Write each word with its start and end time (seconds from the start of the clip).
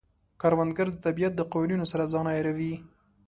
کروندګر 0.41 0.87
د 0.91 0.95
طبیعت 1.05 1.33
د 1.35 1.41
قوانینو 1.51 1.85
سره 1.91 2.09
ځان 2.13 2.25
عیاروي 2.33 2.75